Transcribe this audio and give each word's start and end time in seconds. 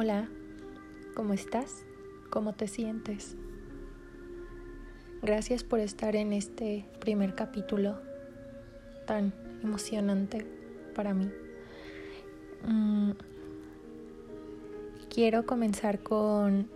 Hola, 0.00 0.28
¿cómo 1.16 1.32
estás? 1.32 1.84
¿Cómo 2.30 2.54
te 2.54 2.68
sientes? 2.68 3.36
Gracias 5.22 5.64
por 5.64 5.80
estar 5.80 6.14
en 6.14 6.32
este 6.32 6.84
primer 7.00 7.34
capítulo 7.34 7.98
tan 9.08 9.34
emocionante 9.60 10.46
para 10.94 11.14
mí. 11.14 11.28
Mm, 12.64 13.10
quiero 15.12 15.46
comenzar 15.46 15.98
con 15.98 16.70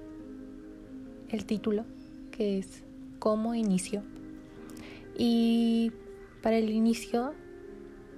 el 1.28 1.44
título, 1.46 1.84
que 2.32 2.58
es 2.58 2.82
¿Cómo 3.20 3.54
inicio? 3.54 4.02
Y 5.16 5.92
para 6.42 6.56
el 6.56 6.70
inicio 6.70 7.34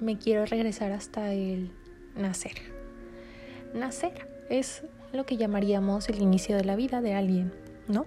me 0.01 0.17
quiero 0.17 0.47
regresar 0.47 0.93
hasta 0.93 1.35
el 1.35 1.73
nacer. 2.17 2.57
Nacer 3.75 4.33
es 4.49 4.83
lo 5.15 5.27
que 5.27 5.37
llamaríamos 5.37 6.09
el 6.09 6.21
inicio 6.21 6.57
de 6.57 6.65
la 6.65 6.77
vida 6.77 7.01
de 7.01 7.15
alguien, 7.15 7.53
¿no? 7.89 8.07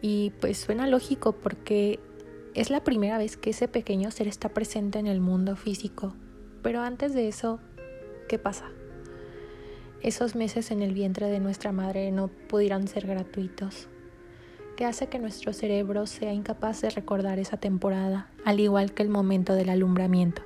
Y 0.00 0.32
pues 0.40 0.58
suena 0.58 0.86
lógico 0.86 1.32
porque 1.32 1.98
es 2.54 2.70
la 2.70 2.84
primera 2.84 3.18
vez 3.18 3.36
que 3.36 3.50
ese 3.50 3.68
pequeño 3.68 4.10
ser 4.10 4.28
está 4.28 4.50
presente 4.50 4.98
en 4.98 5.06
el 5.06 5.20
mundo 5.20 5.56
físico. 5.56 6.14
Pero 6.62 6.82
antes 6.82 7.14
de 7.14 7.28
eso, 7.28 7.58
¿qué 8.28 8.38
pasa? 8.38 8.70
Esos 10.02 10.34
meses 10.34 10.70
en 10.70 10.82
el 10.82 10.92
vientre 10.92 11.28
de 11.28 11.40
nuestra 11.40 11.72
madre 11.72 12.10
no 12.10 12.28
pudieran 12.28 12.86
ser 12.88 13.06
gratuitos. 13.06 13.88
¿Qué 14.76 14.84
hace 14.84 15.06
que 15.06 15.18
nuestro 15.18 15.52
cerebro 15.52 16.06
sea 16.06 16.32
incapaz 16.32 16.80
de 16.82 16.90
recordar 16.90 17.38
esa 17.38 17.56
temporada, 17.56 18.28
al 18.44 18.60
igual 18.60 18.92
que 18.92 19.02
el 19.02 19.08
momento 19.08 19.54
del 19.54 19.70
alumbramiento. 19.70 20.42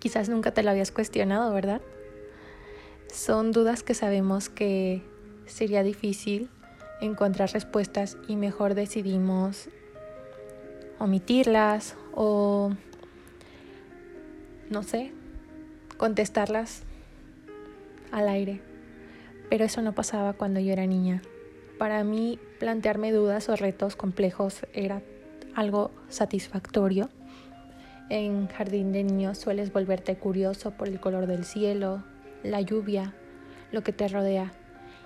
Quizás 0.00 0.28
nunca 0.28 0.52
te 0.52 0.62
lo 0.62 0.70
habías 0.70 0.90
cuestionado, 0.90 1.52
¿verdad? 1.54 1.80
Son 3.12 3.52
dudas 3.52 3.82
que 3.82 3.94
sabemos 3.94 4.48
que 4.48 5.02
sería 5.46 5.82
difícil 5.82 6.50
encontrar 7.00 7.52
respuestas 7.52 8.16
y 8.28 8.36
mejor 8.36 8.74
decidimos 8.74 9.68
omitirlas 10.98 11.96
o, 12.14 12.70
no 14.70 14.82
sé, 14.82 15.12
contestarlas 15.96 16.82
al 18.12 18.28
aire. 18.28 18.60
Pero 19.50 19.64
eso 19.64 19.82
no 19.82 19.94
pasaba 19.94 20.32
cuando 20.32 20.60
yo 20.60 20.72
era 20.72 20.86
niña. 20.86 21.22
Para 21.78 22.02
mí, 22.04 22.38
plantearme 22.58 23.12
dudas 23.12 23.48
o 23.48 23.56
retos 23.56 23.96
complejos 23.96 24.66
era 24.72 25.02
algo 25.54 25.90
satisfactorio. 26.08 27.10
En 28.08 28.48
jardín 28.48 28.92
de 28.92 29.04
niños 29.04 29.38
sueles 29.38 29.72
volverte 29.72 30.16
curioso 30.16 30.70
por 30.72 30.88
el 30.88 31.00
color 31.00 31.26
del 31.26 31.44
cielo, 31.44 32.02
la 32.50 32.60
lluvia, 32.60 33.14
lo 33.72 33.82
que 33.82 33.92
te 33.92 34.08
rodea. 34.08 34.52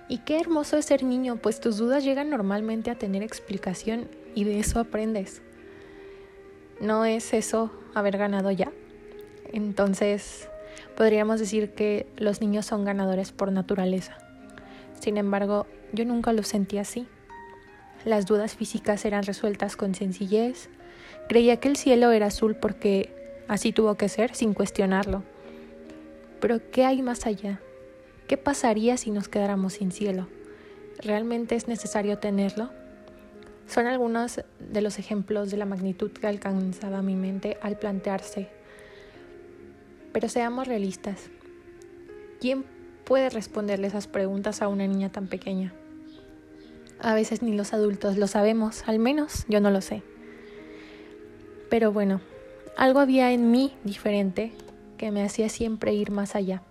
Y 0.07 0.19
qué 0.19 0.39
hermoso 0.39 0.77
es 0.77 0.85
ser 0.85 1.03
niño, 1.03 1.37
pues 1.37 1.59
tus 1.59 1.77
dudas 1.77 2.03
llegan 2.03 2.29
normalmente 2.29 2.91
a 2.91 2.95
tener 2.95 3.23
explicación 3.23 4.09
y 4.35 4.43
de 4.43 4.59
eso 4.59 4.79
aprendes. 4.79 5.41
¿No 6.79 7.05
es 7.05 7.33
eso 7.33 7.71
haber 7.93 8.17
ganado 8.17 8.51
ya? 8.51 8.71
Entonces, 9.53 10.49
podríamos 10.97 11.39
decir 11.39 11.71
que 11.71 12.07
los 12.17 12.41
niños 12.41 12.65
son 12.65 12.85
ganadores 12.85 13.31
por 13.31 13.51
naturaleza. 13.51 14.17
Sin 14.99 15.17
embargo, 15.17 15.67
yo 15.93 16.05
nunca 16.05 16.33
lo 16.33 16.43
sentí 16.43 16.77
así. 16.77 17.07
Las 18.05 18.25
dudas 18.25 18.55
físicas 18.55 19.05
eran 19.05 19.23
resueltas 19.23 19.75
con 19.75 19.93
sencillez. 19.93 20.69
Creía 21.29 21.57
que 21.57 21.67
el 21.67 21.75
cielo 21.75 22.11
era 22.11 22.27
azul 22.27 22.55
porque 22.55 23.13
así 23.47 23.71
tuvo 23.71 23.95
que 23.95 24.09
ser, 24.09 24.35
sin 24.35 24.53
cuestionarlo. 24.53 25.23
Pero 26.41 26.59
¿qué 26.71 26.85
hay 26.85 27.03
más 27.03 27.27
allá? 27.27 27.61
¿Qué 28.27 28.35
pasaría 28.35 28.97
si 28.97 29.11
nos 29.11 29.29
quedáramos 29.29 29.73
sin 29.73 29.91
cielo? 29.91 30.27
¿Realmente 30.97 31.55
es 31.55 31.67
necesario 31.67 32.17
tenerlo? 32.17 32.71
Son 33.67 33.85
algunos 33.85 34.41
de 34.59 34.81
los 34.81 34.99
ejemplos 34.99 35.51
de 35.51 35.57
la 35.57 35.65
magnitud 35.65 36.11
que 36.11 36.27
alcanzaba 36.27 37.03
mi 37.03 37.15
mente 37.15 37.57
al 37.61 37.77
plantearse. 37.77 38.49
Pero 40.11 40.27
seamos 40.27 40.67
realistas. 40.67 41.29
¿Quién 42.41 42.65
puede 43.05 43.29
responderle 43.29 43.87
esas 43.87 44.07
preguntas 44.07 44.63
a 44.63 44.67
una 44.67 44.87
niña 44.87 45.11
tan 45.11 45.27
pequeña? 45.27 45.73
A 46.99 47.13
veces 47.13 47.43
ni 47.43 47.55
los 47.55 47.73
adultos 47.73 48.17
lo 48.17 48.27
sabemos, 48.27 48.83
al 48.87 48.97
menos 48.97 49.45
yo 49.47 49.61
no 49.61 49.69
lo 49.69 49.81
sé. 49.81 50.01
Pero 51.69 51.91
bueno, 51.91 52.19
algo 52.77 52.99
había 52.99 53.31
en 53.31 53.51
mí 53.51 53.73
diferente 53.83 54.53
que 55.01 55.09
me 55.09 55.23
hacía 55.23 55.49
siempre 55.49 55.95
ir 55.95 56.11
más 56.11 56.35
allá. 56.35 56.61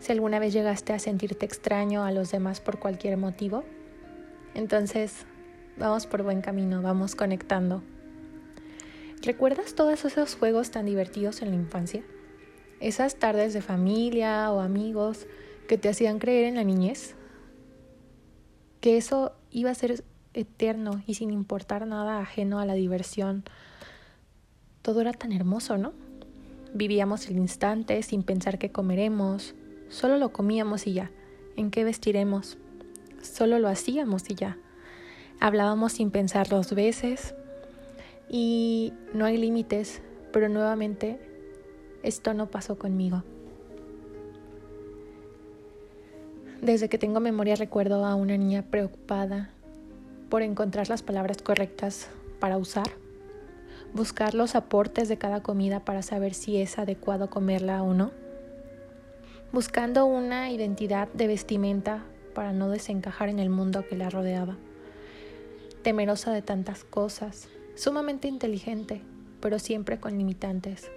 Si 0.00 0.10
alguna 0.10 0.38
vez 0.38 0.54
llegaste 0.54 0.94
a 0.94 0.98
sentirte 0.98 1.44
extraño 1.44 2.02
a 2.02 2.10
los 2.10 2.30
demás 2.30 2.62
por 2.62 2.78
cualquier 2.78 3.18
motivo, 3.18 3.64
entonces 4.54 5.26
vamos 5.76 6.06
por 6.06 6.22
buen 6.22 6.40
camino, 6.40 6.80
vamos 6.80 7.14
conectando. 7.14 7.82
¿Recuerdas 9.20 9.74
todos 9.74 10.06
esos 10.06 10.36
juegos 10.36 10.70
tan 10.70 10.86
divertidos 10.86 11.42
en 11.42 11.50
la 11.50 11.56
infancia? 11.56 12.02
Esas 12.80 13.16
tardes 13.16 13.52
de 13.52 13.60
familia 13.60 14.50
o 14.50 14.60
amigos 14.60 15.26
que 15.68 15.76
te 15.76 15.90
hacían 15.90 16.20
creer 16.20 16.46
en 16.46 16.54
la 16.54 16.64
niñez. 16.64 17.14
Que 18.80 18.96
eso 18.96 19.36
iba 19.50 19.70
a 19.70 19.74
ser 19.74 20.02
eterno 20.32 21.02
y 21.06 21.12
sin 21.12 21.30
importar 21.30 21.86
nada 21.86 22.20
ajeno 22.20 22.58
a 22.58 22.64
la 22.64 22.72
diversión. 22.72 23.44
Todo 24.80 25.02
era 25.02 25.12
tan 25.12 25.30
hermoso, 25.30 25.76
¿no? 25.76 25.92
Vivíamos 26.74 27.28
el 27.28 27.36
instante 27.36 28.02
sin 28.02 28.24
pensar 28.24 28.58
qué 28.58 28.72
comeremos, 28.72 29.54
solo 29.88 30.18
lo 30.18 30.32
comíamos 30.32 30.88
y 30.88 30.94
ya. 30.94 31.12
¿En 31.54 31.70
qué 31.70 31.84
vestiremos? 31.84 32.58
Solo 33.22 33.60
lo 33.60 33.68
hacíamos 33.68 34.28
y 34.28 34.34
ya. 34.34 34.58
Hablábamos 35.38 35.92
sin 35.92 36.10
pensar 36.10 36.48
dos 36.48 36.74
veces 36.74 37.36
y 38.28 38.92
no 39.12 39.24
hay 39.24 39.36
límites, 39.36 40.02
pero 40.32 40.48
nuevamente 40.48 41.20
esto 42.02 42.34
no 42.34 42.50
pasó 42.50 42.76
conmigo. 42.76 43.22
Desde 46.60 46.88
que 46.88 46.98
tengo 46.98 47.20
memoria 47.20 47.54
recuerdo 47.54 48.04
a 48.04 48.16
una 48.16 48.36
niña 48.36 48.62
preocupada 48.62 49.50
por 50.28 50.42
encontrar 50.42 50.88
las 50.88 51.04
palabras 51.04 51.40
correctas 51.40 52.08
para 52.40 52.58
usar 52.58 53.03
buscar 53.94 54.34
los 54.34 54.56
aportes 54.56 55.08
de 55.08 55.18
cada 55.18 55.40
comida 55.40 55.84
para 55.84 56.02
saber 56.02 56.34
si 56.34 56.56
es 56.56 56.78
adecuado 56.78 57.30
comerla 57.30 57.82
o 57.84 57.94
no, 57.94 58.10
buscando 59.52 60.04
una 60.04 60.50
identidad 60.50 61.08
de 61.12 61.28
vestimenta 61.28 62.04
para 62.34 62.52
no 62.52 62.68
desencajar 62.68 63.28
en 63.28 63.38
el 63.38 63.50
mundo 63.50 63.86
que 63.88 63.96
la 63.96 64.10
rodeaba, 64.10 64.56
temerosa 65.82 66.32
de 66.32 66.42
tantas 66.42 66.82
cosas, 66.82 67.48
sumamente 67.76 68.26
inteligente, 68.26 69.00
pero 69.40 69.60
siempre 69.60 70.00
con 70.00 70.18
limitantes, 70.18 70.90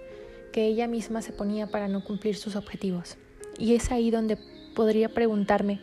que 0.52 0.66
ella 0.66 0.88
misma 0.88 1.22
se 1.22 1.32
ponía 1.32 1.68
para 1.68 1.86
no 1.86 2.02
cumplir 2.02 2.34
sus 2.34 2.56
objetivos. 2.56 3.16
Y 3.58 3.74
es 3.74 3.92
ahí 3.92 4.10
donde 4.10 4.38
podría 4.74 5.08
preguntarme, 5.08 5.80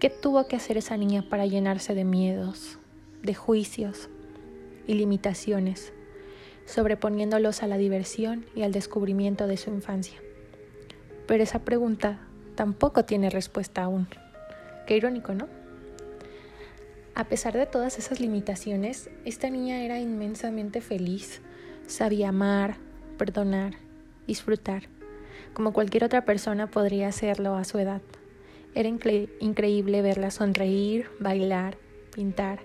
¿qué 0.00 0.10
tuvo 0.10 0.48
que 0.48 0.56
hacer 0.56 0.78
esa 0.78 0.96
niña 0.96 1.28
para 1.28 1.46
llenarse 1.46 1.94
de 1.94 2.04
miedos, 2.04 2.78
de 3.22 3.34
juicios 3.34 4.08
y 4.88 4.94
limitaciones 4.94 5.92
sobreponiéndolos 6.66 7.62
a 7.62 7.66
la 7.66 7.76
diversión 7.76 8.46
y 8.54 8.62
al 8.62 8.72
descubrimiento 8.72 9.46
de 9.46 9.56
su 9.56 9.70
infancia. 9.70 10.18
Pero 11.26 11.42
esa 11.42 11.60
pregunta 11.60 12.20
tampoco 12.54 13.04
tiene 13.04 13.30
respuesta 13.30 13.82
aún. 13.82 14.08
Qué 14.86 14.96
irónico, 14.96 15.34
¿no? 15.34 15.48
A 17.14 17.24
pesar 17.24 17.54
de 17.54 17.66
todas 17.66 17.98
esas 17.98 18.20
limitaciones, 18.20 19.08
esta 19.24 19.48
niña 19.48 19.82
era 19.84 20.00
inmensamente 20.00 20.80
feliz, 20.80 21.40
sabía 21.86 22.30
amar, 22.30 22.76
perdonar, 23.18 23.74
disfrutar, 24.26 24.84
como 25.52 25.72
cualquier 25.72 26.04
otra 26.04 26.24
persona 26.24 26.66
podría 26.66 27.08
hacerlo 27.08 27.54
a 27.54 27.64
su 27.64 27.78
edad. 27.78 28.02
Era 28.74 28.88
increíble 28.88 30.02
verla 30.02 30.32
sonreír, 30.32 31.06
bailar, 31.20 31.76
pintar 32.12 32.58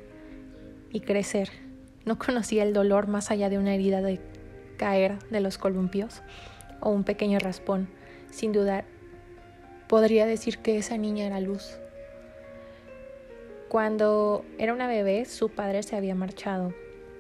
y 0.91 1.01
crecer 1.01 1.68
no 2.09 2.17
conocía 2.17 2.63
el 2.63 2.73
dolor 2.73 3.07
más 3.07 3.29
allá 3.29 3.49
de 3.49 3.59
una 3.59 3.75
herida 3.75 4.01
de 4.01 4.19
caer 4.77 5.19
de 5.29 5.41
los 5.41 5.59
columpios 5.59 6.23
o 6.79 6.89
un 6.89 7.03
pequeño 7.03 7.37
raspón. 7.37 7.87
Sin 8.31 8.51
dudar, 8.51 8.85
podría 9.87 10.25
decir 10.25 10.57
que 10.57 10.79
esa 10.79 10.97
niña 10.97 11.27
era 11.27 11.39
luz. 11.39 11.77
Cuando 13.67 14.43
era 14.57 14.73
una 14.73 14.87
bebé, 14.87 15.25
su 15.25 15.49
padre 15.49 15.83
se 15.83 15.95
había 15.95 16.15
marchado, 16.15 16.73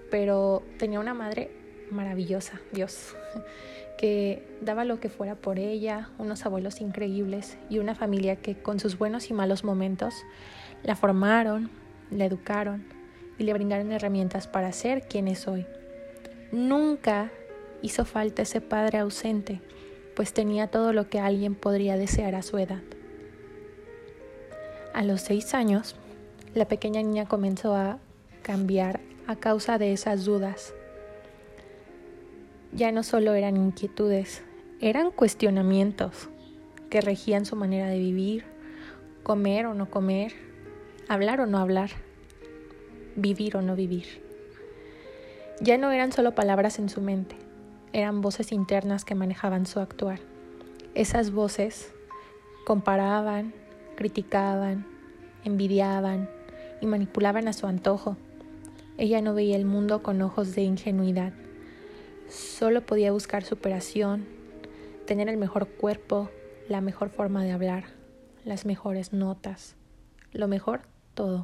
pero 0.09 0.63
tenía 0.79 0.99
una 0.99 1.13
madre 1.13 1.51
maravillosa, 1.91 2.59
Dios, 2.71 3.15
que 3.99 4.41
daba 4.59 4.85
lo 4.85 4.99
que 4.99 5.09
fuera 5.09 5.35
por 5.35 5.59
ella, 5.59 6.09
unos 6.17 6.47
abuelos 6.47 6.81
increíbles 6.81 7.59
y 7.69 7.77
una 7.77 7.93
familia 7.93 8.37
que 8.37 8.55
con 8.55 8.79
sus 8.79 8.97
buenos 8.97 9.29
y 9.29 9.33
malos 9.35 9.63
momentos 9.63 10.15
la 10.81 10.95
formaron, 10.95 11.69
la 12.09 12.25
educaron 12.25 12.98
y 13.39 13.43
le 13.43 13.53
brindaron 13.53 13.91
herramientas 13.91 14.47
para 14.47 14.71
ser 14.71 15.07
quien 15.07 15.27
es 15.27 15.47
hoy. 15.47 15.65
Nunca 16.51 17.31
hizo 17.81 18.05
falta 18.05 18.43
ese 18.43 18.61
padre 18.61 18.99
ausente, 18.99 19.61
pues 20.15 20.33
tenía 20.33 20.67
todo 20.67 20.93
lo 20.93 21.09
que 21.09 21.19
alguien 21.19 21.55
podría 21.55 21.97
desear 21.97 22.35
a 22.35 22.43
su 22.43 22.57
edad. 22.57 22.83
A 24.93 25.03
los 25.03 25.21
seis 25.21 25.53
años, 25.53 25.95
la 26.53 26.67
pequeña 26.67 27.01
niña 27.01 27.25
comenzó 27.25 27.75
a 27.75 27.99
cambiar 28.41 28.99
a 29.27 29.35
causa 29.37 29.77
de 29.77 29.93
esas 29.93 30.25
dudas. 30.25 30.73
Ya 32.73 32.91
no 32.91 33.03
solo 33.03 33.33
eran 33.33 33.55
inquietudes, 33.55 34.43
eran 34.81 35.11
cuestionamientos 35.11 36.29
que 36.89 37.01
regían 37.01 37.45
su 37.45 37.55
manera 37.55 37.87
de 37.87 37.99
vivir, 37.99 38.43
comer 39.23 39.67
o 39.67 39.73
no 39.73 39.89
comer, 39.89 40.33
hablar 41.07 41.39
o 41.39 41.45
no 41.45 41.59
hablar, 41.59 41.91
vivir 43.15 43.57
o 43.57 43.61
no 43.61 43.75
vivir. 43.75 44.23
Ya 45.61 45.77
no 45.77 45.91
eran 45.91 46.11
solo 46.11 46.35
palabras 46.35 46.79
en 46.79 46.89
su 46.89 47.01
mente, 47.01 47.35
eran 47.91 48.21
voces 48.21 48.51
internas 48.51 49.05
que 49.05 49.15
manejaban 49.15 49.65
su 49.65 49.79
actuar. 49.79 50.19
Esas 50.95 51.31
voces 51.31 51.91
comparaban, 52.65 53.53
criticaban, 53.95 54.85
envidiaban 55.43 56.29
y 56.81 56.85
manipulaban 56.85 57.47
a 57.47 57.53
su 57.53 57.67
antojo. 57.67 58.15
Ella 58.97 59.21
no 59.21 59.33
veía 59.33 59.55
el 59.55 59.65
mundo 59.65 60.03
con 60.03 60.21
ojos 60.21 60.55
de 60.55 60.61
ingenuidad. 60.61 61.33
Solo 62.29 62.85
podía 62.85 63.11
buscar 63.11 63.43
superación, 63.43 64.27
tener 65.05 65.29
el 65.29 65.37
mejor 65.37 65.67
cuerpo, 65.67 66.29
la 66.67 66.81
mejor 66.81 67.09
forma 67.09 67.43
de 67.43 67.51
hablar, 67.51 67.85
las 68.45 68.65
mejores 68.65 69.13
notas, 69.13 69.75
lo 70.31 70.47
mejor 70.47 70.81
todo. 71.15 71.43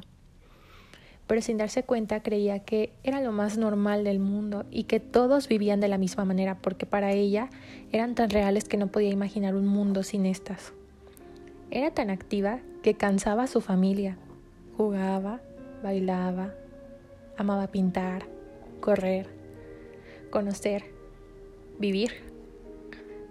Pero 1.26 1.40
sin 1.40 1.56
darse 1.56 1.82
cuenta 1.82 2.22
creía 2.22 2.60
que 2.60 2.92
era 3.02 3.20
lo 3.20 3.32
más 3.32 3.58
normal 3.58 4.04
del 4.04 4.20
mundo 4.20 4.64
y 4.70 4.84
que 4.84 5.00
todos 5.00 5.48
vivían 5.48 5.80
de 5.80 5.88
la 5.88 5.98
misma 5.98 6.24
manera 6.24 6.58
porque 6.58 6.86
para 6.86 7.12
ella 7.12 7.50
eran 7.90 8.14
tan 8.14 8.30
reales 8.30 8.64
que 8.64 8.76
no 8.76 8.86
podía 8.86 9.10
imaginar 9.10 9.56
un 9.56 9.66
mundo 9.66 10.02
sin 10.02 10.24
estas. 10.24 10.72
Era 11.70 11.90
tan 11.90 12.10
activa 12.10 12.60
que 12.82 12.94
cansaba 12.94 13.44
a 13.44 13.48
su 13.48 13.60
familia. 13.60 14.16
Jugaba, 14.76 15.40
bailaba, 15.82 16.54
amaba 17.36 17.66
pintar, 17.66 18.26
correr, 18.80 19.26
conocer, 20.30 20.84
vivir. 21.78 22.12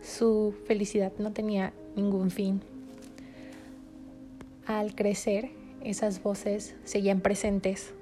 Su 0.02 0.54
felicidad 0.66 1.14
no 1.18 1.32
tenía 1.32 1.72
ningún 1.96 2.30
fin. 2.30 2.62
Al 4.68 4.96
crecer, 4.96 5.52
esas 5.86 6.22
voces 6.22 6.76
seguían 6.84 7.22
presentes, 7.22 7.94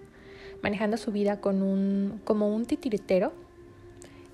manejando 0.61 0.97
su 0.97 1.11
vida 1.11 1.39
con 1.39 1.61
un, 1.61 2.21
como 2.23 2.53
un 2.53 2.65
titiritero. 2.65 3.33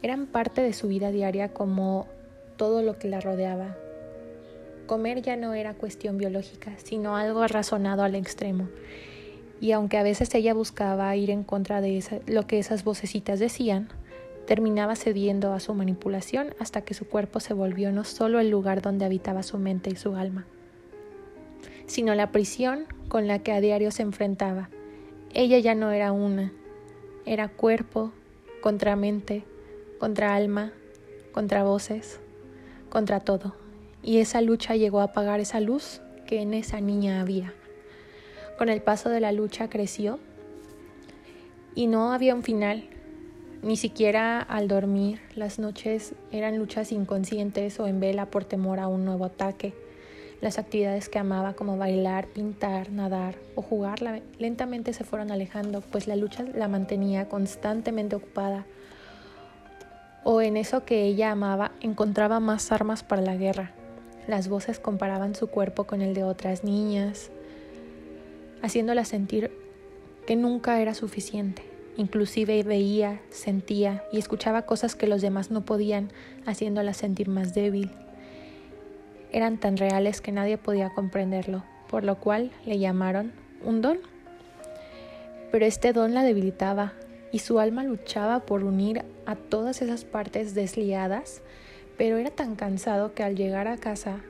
Eran 0.02 0.28
parte 0.28 0.62
de 0.62 0.74
su 0.74 0.88
vida 0.88 1.12
diaria 1.12 1.50
como 1.54 2.08
todo 2.58 2.82
lo 2.82 2.98
que 2.98 3.10
la 3.10 3.20
rodeaba, 3.20 3.76
Comer 4.90 5.22
ya 5.22 5.36
no 5.36 5.54
era 5.54 5.76
cuestión 5.76 6.18
biológica, 6.18 6.72
sino 6.84 7.16
algo 7.16 7.46
razonado 7.46 8.02
al 8.02 8.16
extremo. 8.16 8.70
Y 9.62 9.72
aunque 9.72 10.00
a 10.00 10.04
veces 10.04 10.34
ella 10.34 10.56
buscaba 10.56 11.16
ir 11.16 11.30
en 11.30 11.44
contra 11.44 11.80
de 11.80 12.04
lo 12.26 12.48
que 12.48 12.58
esas 12.58 12.84
vocecitas 12.84 13.38
decían, 13.38 13.90
terminaba 14.48 14.96
cediendo 14.96 15.54
a 15.54 15.60
su 15.60 15.76
manipulación 15.76 16.56
hasta 16.58 16.82
que 16.82 16.96
su 16.96 17.08
cuerpo 17.08 17.40
se 17.40 17.54
volvió 17.54 17.92
no 17.92 18.04
solo 18.04 18.40
el 18.40 18.50
lugar 18.50 18.82
donde 18.82 19.06
habitaba 19.06 19.44
su 19.44 19.60
mente 19.60 19.92
y 19.92 19.96
su 19.96 20.16
alma, 20.16 20.48
sino 21.90 22.16
la 22.16 22.32
prisión 22.32 22.86
con 23.10 23.28
la 23.28 23.40
que 23.40 23.52
a 23.52 23.60
diario 23.60 23.92
se 23.92 24.04
enfrentaba. 24.04 24.70
Ella 25.34 25.60
ya 25.60 25.76
no 25.76 25.92
era 25.92 26.14
una, 26.14 26.54
era 27.26 27.50
cuerpo 27.50 28.14
contra 28.62 28.96
mente, 28.96 29.44
contra 30.00 30.36
alma, 30.36 30.72
contra 31.34 31.64
voces, 31.64 32.22
contra 32.90 33.20
todo 33.20 33.54
y 34.04 34.20
esa 34.20 34.42
lucha 34.42 34.76
llegó 34.76 35.02
a 35.02 35.06
apagar 35.06 35.40
esa 35.40 35.60
luz 35.60 36.02
que 36.26 36.42
en 36.42 36.54
esa 36.54 36.80
niña 36.80 37.22
había. 37.22 37.54
Con 38.58 38.70
el 38.70 38.82
paso 38.82 39.10
de 39.10 39.20
la 39.20 39.32
lucha 39.32 39.70
creció 39.70 40.20
y 41.76 41.88
no 41.88 42.14
había 42.14 42.36
un 42.36 42.44
final, 42.44 42.86
ni 43.62 43.78
siquiera 43.78 44.42
al 44.42 44.68
dormir. 44.68 45.20
Las 45.36 45.60
noches 45.60 46.14
eran 46.32 46.58
luchas 46.58 46.92
inconscientes 46.92 47.80
o 47.80 47.88
en 47.88 48.00
vela 48.00 48.28
por 48.28 48.46
temor 48.46 48.80
a 48.80 48.88
un 48.88 49.06
nuevo 49.06 49.26
ataque. 49.26 49.74
Las 50.42 50.58
actividades 50.58 51.10
que 51.10 51.20
amaba 51.20 51.54
como 51.54 51.78
bailar, 51.78 52.28
pintar, 52.28 52.92
nadar 52.92 53.36
o 53.56 53.62
jugar 53.62 54.00
lentamente 54.38 54.94
se 54.94 55.04
fueron 55.04 55.32
alejando, 55.32 55.82
pues 55.82 56.08
la 56.08 56.16
lucha 56.16 56.44
la 56.44 56.70
mantenía 56.70 57.28
constantemente 57.28 58.16
ocupada. 58.16 58.66
O 60.24 60.42
en 60.42 60.56
eso 60.56 60.86
que 60.86 61.04
ella 61.04 61.32
amaba 61.32 61.72
encontraba 61.82 62.40
más 62.40 62.72
armas 62.72 63.04
para 63.04 63.22
la 63.22 63.36
guerra. 63.36 63.72
Las 64.28 64.48
voces 64.48 64.80
comparaban 64.80 65.36
su 65.36 65.48
cuerpo 65.48 65.86
con 65.86 66.02
el 66.02 66.14
de 66.14 66.24
otras 66.24 66.64
niñas, 66.64 67.32
haciéndola 68.62 69.04
sentir 69.04 69.52
que 70.26 70.36
nunca 70.36 70.80
era 70.80 70.94
suficiente. 70.94 71.64
Inclusive 71.98 72.64
veía, 72.64 73.20
sentía 73.30 74.04
y 74.14 74.20
escuchaba 74.20 74.62
cosas 74.62 74.96
que 74.96 75.08
los 75.08 75.22
demás 75.22 75.52
no 75.52 75.66
podían, 75.66 76.12
haciéndola 76.46 76.94
sentir 76.94 77.28
más 77.28 77.54
débil. 77.54 77.92
Eran 79.32 79.58
tan 79.58 79.78
reales 79.78 80.22
que 80.22 80.32
nadie 80.32 80.58
podía 80.58 80.90
comprenderlo, 80.90 81.64
por 81.90 82.04
lo 82.04 82.20
cual 82.20 82.52
le 82.66 82.80
llamaron 82.80 83.32
un 83.64 83.82
don. 83.82 84.00
Pero 85.52 85.66
este 85.66 85.94
don 85.94 86.14
la 86.14 86.24
debilitaba 86.24 86.94
y 87.32 87.40
su 87.40 87.60
alma 87.60 87.84
luchaba 87.84 88.42
por 88.42 88.64
unir 88.64 89.04
a 89.26 89.36
todas 89.36 89.82
esas 89.82 90.04
partes 90.04 90.56
desliadas 90.56 91.42
pero 92.00 92.18
era 92.18 92.32
tan 92.32 92.56
cansado 92.56 93.14
que 93.14 93.24
al 93.24 93.36
llegar 93.36 93.68
a 93.68 93.76
casa 93.76 94.22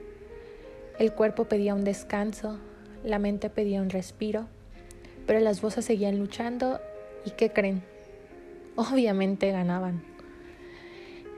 el 0.97 1.13
cuerpo 1.13 1.45
pedía 1.45 1.75
un 1.75 1.83
descanso, 1.83 2.57
la 3.03 3.19
mente 3.19 3.51
pedía 3.51 3.79
un 3.79 3.91
respiro, 3.91 4.47
pero 5.27 5.39
las 5.39 5.61
voces 5.61 5.85
seguían 5.85 6.17
luchando 6.17 6.81
y 7.25 7.29
¿qué 7.29 7.51
creen? 7.51 7.83
Obviamente 8.75 9.51
ganaban. 9.51 10.01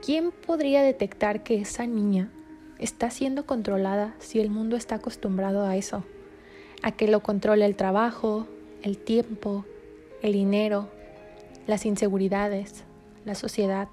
¿Quién 0.04 0.32
podría 0.32 0.82
detectar 0.82 1.42
que 1.42 1.60
esa 1.60 1.86
niña 1.86 2.30
está 2.82 3.10
siendo 3.10 3.46
controlada 3.46 4.14
si 4.18 4.40
el 4.40 4.50
mundo 4.50 4.76
está 4.76 4.96
acostumbrado 4.96 5.64
a 5.64 5.76
eso? 5.76 6.02
A 6.82 6.90
que 6.90 7.06
lo 7.06 7.20
controle 7.20 7.64
el 7.64 7.76
trabajo, 7.76 8.48
el 8.82 8.98
tiempo, 8.98 9.64
el 10.20 10.32
dinero, 10.32 10.88
las 11.68 11.86
inseguridades, 11.86 12.82
la 13.24 13.36
sociedad 13.36 13.88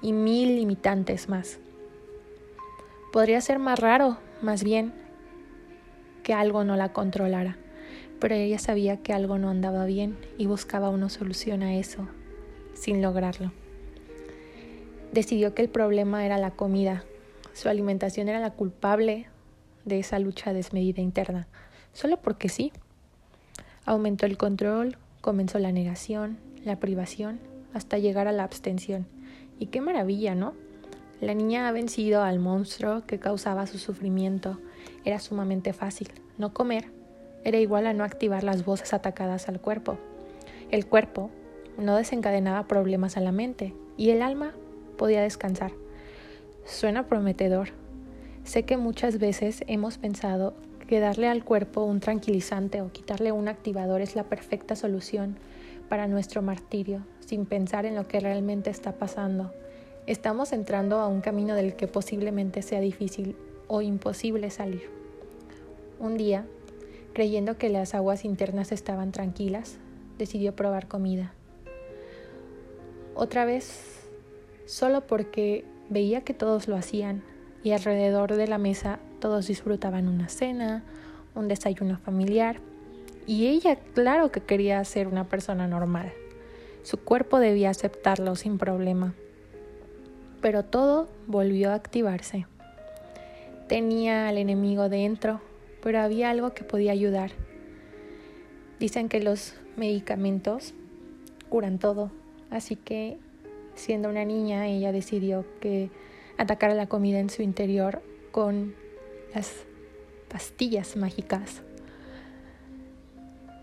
y 0.00 0.14
mil 0.14 0.56
limitantes 0.56 1.28
más. 1.28 1.58
Podría 3.12 3.42
ser 3.42 3.58
más 3.58 3.78
raro, 3.78 4.16
más 4.40 4.64
bien, 4.64 4.94
que 6.22 6.32
algo 6.32 6.64
no 6.64 6.76
la 6.76 6.94
controlara, 6.94 7.58
pero 8.20 8.34
ella 8.34 8.58
sabía 8.58 9.02
que 9.02 9.12
algo 9.12 9.36
no 9.36 9.50
andaba 9.50 9.84
bien 9.84 10.16
y 10.38 10.46
buscaba 10.46 10.88
una 10.88 11.10
solución 11.10 11.62
a 11.62 11.74
eso, 11.74 12.08
sin 12.72 13.02
lograrlo. 13.02 13.52
Decidió 15.12 15.54
que 15.54 15.60
el 15.62 15.68
problema 15.68 16.24
era 16.24 16.38
la 16.38 16.50
comida, 16.50 17.04
su 17.54 17.68
alimentación 17.68 18.28
era 18.28 18.40
la 18.40 18.50
culpable 18.50 19.26
de 19.84 20.00
esa 20.00 20.18
lucha 20.18 20.52
desmedida 20.52 21.00
interna, 21.00 21.46
solo 21.92 22.18
porque 22.20 22.48
sí. 22.48 22.72
Aumentó 23.86 24.26
el 24.26 24.36
control, 24.36 24.98
comenzó 25.20 25.58
la 25.58 25.72
negación, 25.72 26.36
la 26.64 26.80
privación, 26.80 27.38
hasta 27.72 27.98
llegar 27.98 28.28
a 28.28 28.32
la 28.32 28.44
abstención. 28.44 29.06
Y 29.58 29.66
qué 29.66 29.80
maravilla, 29.80 30.34
¿no? 30.34 30.54
La 31.20 31.32
niña 31.32 31.68
ha 31.68 31.72
vencido 31.72 32.22
al 32.22 32.40
monstruo 32.40 33.06
que 33.06 33.20
causaba 33.20 33.66
su 33.66 33.78
sufrimiento. 33.78 34.58
Era 35.04 35.20
sumamente 35.20 35.72
fácil. 35.72 36.08
No 36.38 36.52
comer 36.52 36.90
era 37.44 37.58
igual 37.58 37.86
a 37.86 37.92
no 37.92 38.04
activar 38.04 38.42
las 38.42 38.64
voces 38.64 38.92
atacadas 38.94 39.48
al 39.48 39.60
cuerpo. 39.60 39.98
El 40.70 40.86
cuerpo 40.86 41.30
no 41.78 41.96
desencadenaba 41.96 42.66
problemas 42.66 43.16
a 43.16 43.20
la 43.20 43.32
mente 43.32 43.74
y 43.96 44.10
el 44.10 44.22
alma 44.22 44.54
podía 44.96 45.22
descansar. 45.22 45.72
Suena 46.64 47.06
prometedor. 47.06 47.68
Sé 48.42 48.62
que 48.62 48.78
muchas 48.78 49.18
veces 49.18 49.62
hemos 49.66 49.98
pensado 49.98 50.54
que 50.88 50.98
darle 50.98 51.28
al 51.28 51.44
cuerpo 51.44 51.84
un 51.84 52.00
tranquilizante 52.00 52.80
o 52.80 52.90
quitarle 52.90 53.32
un 53.32 53.48
activador 53.48 54.00
es 54.00 54.16
la 54.16 54.24
perfecta 54.24 54.74
solución 54.74 55.36
para 55.90 56.08
nuestro 56.08 56.40
martirio, 56.40 57.04
sin 57.20 57.44
pensar 57.44 57.84
en 57.84 57.94
lo 57.94 58.08
que 58.08 58.18
realmente 58.18 58.70
está 58.70 58.92
pasando. 58.92 59.52
Estamos 60.06 60.54
entrando 60.54 61.00
a 61.00 61.06
un 61.06 61.20
camino 61.20 61.54
del 61.54 61.76
que 61.76 61.86
posiblemente 61.86 62.62
sea 62.62 62.80
difícil 62.80 63.36
o 63.68 63.82
imposible 63.82 64.48
salir. 64.48 64.88
Un 66.00 66.16
día, 66.16 66.46
creyendo 67.12 67.58
que 67.58 67.68
las 67.68 67.94
aguas 67.94 68.24
internas 68.24 68.72
estaban 68.72 69.12
tranquilas, 69.12 69.76
decidió 70.16 70.56
probar 70.56 70.88
comida. 70.88 71.34
Otra 73.14 73.44
vez, 73.44 74.00
solo 74.64 75.06
porque 75.06 75.64
veía 75.88 76.22
que 76.22 76.34
todos 76.34 76.68
lo 76.68 76.76
hacían 76.76 77.22
y 77.62 77.72
alrededor 77.72 78.34
de 78.36 78.46
la 78.46 78.58
mesa 78.58 78.98
todos 79.20 79.46
disfrutaban 79.46 80.08
una 80.08 80.28
cena, 80.28 80.82
un 81.34 81.48
desayuno 81.48 81.98
familiar, 81.98 82.60
y 83.26 83.46
ella 83.46 83.76
claro 83.94 84.30
que 84.30 84.40
quería 84.40 84.84
ser 84.84 85.08
una 85.08 85.24
persona 85.24 85.66
normal. 85.66 86.12
Su 86.82 86.98
cuerpo 86.98 87.38
debía 87.38 87.70
aceptarlo 87.70 88.36
sin 88.36 88.58
problema 88.58 89.14
pero 90.44 90.62
todo 90.62 91.08
volvió 91.26 91.70
a 91.70 91.74
activarse. 91.74 92.44
Tenía 93.66 94.28
al 94.28 94.36
enemigo 94.36 94.90
dentro, 94.90 95.40
pero 95.82 96.00
había 96.00 96.28
algo 96.28 96.52
que 96.52 96.64
podía 96.64 96.92
ayudar. 96.92 97.30
Dicen 98.78 99.08
que 99.08 99.20
los 99.20 99.54
medicamentos 99.78 100.74
curan 101.48 101.78
todo, 101.78 102.10
así 102.50 102.76
que 102.76 103.16
siendo 103.74 104.08
una 104.08 104.24
niña 104.24 104.66
ella 104.66 104.92
decidió 104.92 105.44
que 105.60 105.90
atacara 106.38 106.74
la 106.74 106.86
comida 106.86 107.18
en 107.18 107.30
su 107.30 107.42
interior 107.42 108.02
con 108.30 108.74
las 109.34 109.52
pastillas 110.28 110.96
mágicas 110.96 111.62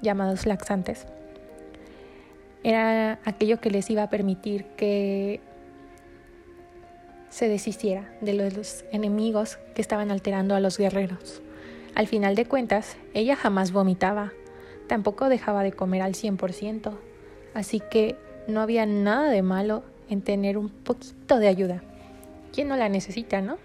llamados 0.01 0.45
laxantes. 0.45 1.05
Era 2.63 3.19
aquello 3.25 3.59
que 3.59 3.71
les 3.71 3.89
iba 3.89 4.03
a 4.03 4.09
permitir 4.09 4.65
que 4.77 5.41
se 7.29 7.47
deshiciera 7.47 8.13
de 8.21 8.33
los 8.33 8.85
enemigos 8.91 9.57
que 9.73 9.81
estaban 9.81 10.11
alterando 10.11 10.53
a 10.53 10.59
los 10.59 10.77
guerreros. 10.77 11.41
Al 11.95 12.07
final 12.07 12.35
de 12.35 12.45
cuentas, 12.45 12.97
ella 13.13 13.35
jamás 13.35 13.71
vomitaba, 13.71 14.31
tampoco 14.87 15.29
dejaba 15.29 15.63
de 15.63 15.71
comer 15.71 16.01
al 16.01 16.13
100%, 16.13 16.93
así 17.53 17.79
que 17.79 18.15
no 18.47 18.61
había 18.61 18.85
nada 18.85 19.29
de 19.29 19.41
malo 19.41 19.83
en 20.11 20.21
tener 20.21 20.57
un 20.57 20.69
poquito 20.69 21.39
de 21.39 21.47
ayuda. 21.47 21.81
¿Quién 22.53 22.67
no 22.67 22.75
la 22.75 22.89
necesita, 22.89 23.41
no? 23.41 23.57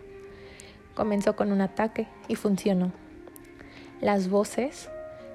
Comenzó 0.94 1.34
con 1.34 1.50
un 1.50 1.60
ataque 1.60 2.06
y 2.28 2.36
funcionó. 2.36 2.92
Las 4.00 4.30
voces 4.30 4.88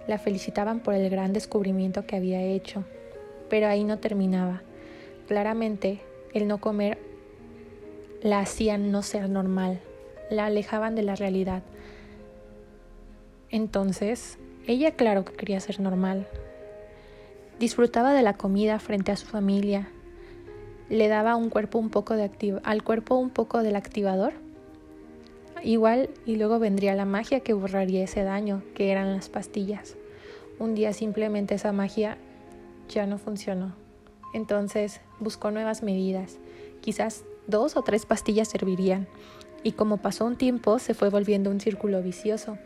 la 0.07 0.17
felicitaban 0.17 0.79
por 0.79 0.93
el 0.93 1.09
gran 1.09 1.33
descubrimiento 1.33 2.05
que 2.05 2.15
había 2.15 2.41
hecho, 2.41 2.85
pero 3.49 3.67
ahí 3.67 3.83
no 3.83 3.99
terminaba. 3.99 4.61
Claramente, 5.27 6.01
el 6.33 6.47
no 6.47 6.59
comer 6.59 6.97
la 8.23 8.39
hacían 8.39 8.91
no 8.91 9.03
ser 9.03 9.29
normal, 9.29 9.81
la 10.29 10.45
alejaban 10.45 10.95
de 10.95 11.03
la 11.03 11.15
realidad. 11.15 11.61
Entonces, 13.49 14.39
ella 14.65 14.91
claro 14.91 15.25
que 15.25 15.33
quería 15.33 15.59
ser 15.59 15.81
normal. 15.81 16.27
Disfrutaba 17.59 18.13
de 18.13 18.21
la 18.21 18.35
comida 18.35 18.79
frente 18.79 19.11
a 19.11 19.17
su 19.17 19.25
familia. 19.25 19.89
Le 20.91 21.07
daba 21.07 21.31
al 21.31 21.49
cuerpo 21.49 21.79
un 21.79 21.89
poco 21.89 23.63
del 23.63 23.75
activador. 23.77 24.33
Igual 25.63 26.09
y 26.25 26.35
luego 26.35 26.59
vendría 26.59 26.95
la 26.95 27.05
magia 27.05 27.39
que 27.39 27.53
borraría 27.53 28.03
ese 28.03 28.23
daño, 28.23 28.61
que 28.75 28.91
eran 28.91 29.13
las 29.13 29.29
pastillas. 29.29 29.95
Un 30.59 30.75
día 30.75 30.91
simplemente 30.91 31.55
esa 31.55 31.71
magia 31.71 32.17
ya 32.89 33.05
no 33.05 33.17
funcionó. 33.17 33.73
Entonces 34.33 34.99
buscó 35.21 35.49
nuevas 35.49 35.81
medidas. 35.81 36.39
Quizás 36.81 37.23
dos 37.47 37.77
o 37.77 37.83
tres 37.83 38.05
pastillas 38.05 38.49
servirían. 38.49 39.07
Y 39.63 39.71
como 39.71 39.95
pasó 39.95 40.25
un 40.25 40.35
tiempo, 40.35 40.77
se 40.77 40.93
fue 40.93 41.09
volviendo 41.09 41.51
un 41.51 41.61
círculo 41.61 42.03
vicioso. 42.03 42.57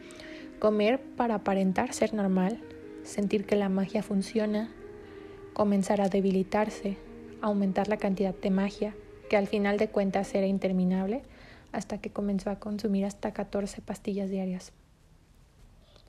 Comer 0.58 1.00
para 1.00 1.36
aparentar 1.36 1.94
ser 1.94 2.16
normal, 2.16 2.60
sentir 3.04 3.46
que 3.46 3.56
la 3.56 3.70
magia 3.70 4.02
funciona, 4.02 4.72
comenzar 5.54 6.02
a 6.02 6.10
debilitarse, 6.10 6.98
aumentar 7.48 7.88
la 7.88 7.98
cantidad 7.98 8.36
de 8.36 8.50
magia, 8.50 8.96
que 9.30 9.38
al 9.38 9.48
final 9.48 9.78
de 9.78 9.90
cuentas 9.90 10.34
era 10.36 10.48
interminable, 10.48 11.24
hasta 11.72 11.98
que 12.00 12.12
comenzó 12.12 12.50
a 12.50 12.60
consumir 12.60 13.06
hasta 13.06 13.34
14 13.34 13.82
pastillas 13.82 14.30
diarias. 14.30 14.72